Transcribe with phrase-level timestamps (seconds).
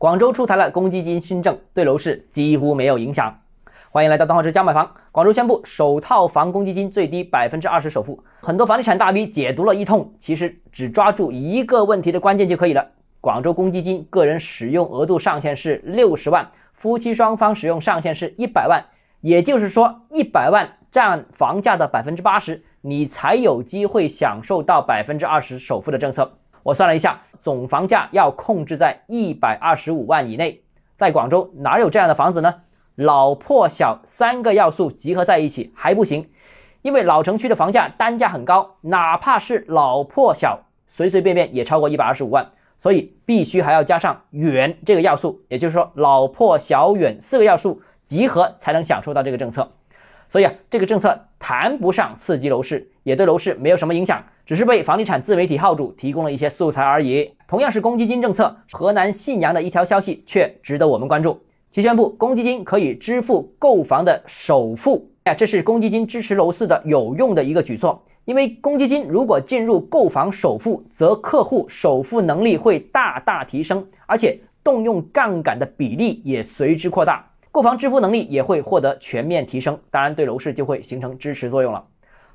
[0.00, 3.38] 广州出台了公积金新政，对楼市几乎没有影响。
[3.90, 4.90] 欢迎来到东浩之家买房。
[5.12, 12.86] 广州宣布首套房公积金最低百分之二十首付，很多房地产大 V 解读了一通，其实只抓住一个问题的关键就可以了。
[13.20, 18.82] 广州公积金个人使用额度上限是六十万，夫妻双方使用上限是一百万，
[19.20, 26.38] 也就是说一百万占房价的百分之八十，你才有机会享受到百分之二十首付的政策。
[26.62, 27.20] 我算了一下。
[27.42, 30.60] 总房价要控制在一百二十五万以内，
[30.98, 32.54] 在广州哪有这样的房子呢？
[32.96, 36.28] 老破小三个要素集合在一起还不行，
[36.82, 49.72] 因为老城区的房价单价很高，哪怕是老破小，随随便便也超过一百二十五万，所以必须还要加上远这个要素，也就是说老破小远四个要素集合才能享受到这个政策。
[50.30, 57.28] 所以啊，这个政策谈不上刺激楼市，也对楼市没有什么影响，只是被房地产自媒体号主提供了一些素材而已。
[57.48, 61.36] 同样是公积金政策，河南信阳的一条消息却值得我们关注。
[61.72, 68.00] 其宣布公积金可以支付购房的首付，哎，这是公积金支持楼市的有用的一个举措。
[68.24, 77.26] 因为公积金如果进入购房首付，则客户首付能力会大大提升，而且动用杠杆的比例也随之扩大。
[77.52, 81.84] 购房支付能力也会获得全面提升，当然对楼市就会形成支持作用了。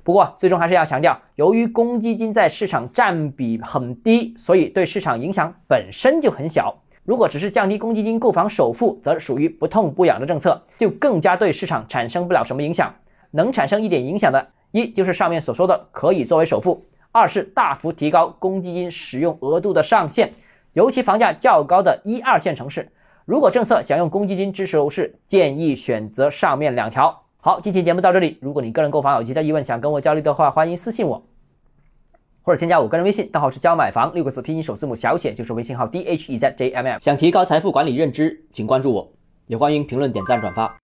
[0.02, 6.76] 不过最终还是要强调，由于公积金在市场占比很低，所以对市场影响本身就很小。
[7.04, 12.94] 如果只是降低公积金购房首付，则属于不痛不痒的政策，就更加对市场产生不了什么影响。
[13.30, 20.32] 能产生一点影响的，一就是上面所说的可以作为首付；二是大幅提高公积金使用额度的上限，
[20.74, 22.90] 尤其房价较高的一二线城市。
[23.26, 27.24] 如果政策想用公积金支持楼市，建议选择上面两条。
[27.40, 28.38] 好，今天节目到这里。
[28.40, 31.26] 如果你个人购房有其他疑问，想跟我交流的话，欢迎私信我，
[32.42, 37.00] 或者添加我个人微信，账号是教买房六个字拼音首字母小写就是微信号 d h e z j m m。
[37.00, 39.10] 想提高财富管理认知，请关注我，
[39.48, 40.72] 也欢迎评论、点赞、转发。